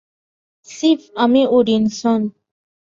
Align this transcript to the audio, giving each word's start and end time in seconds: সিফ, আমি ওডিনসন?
সিফ, 0.69 0.99
আমি 1.15 1.41
ওডিনসন? 1.47 2.21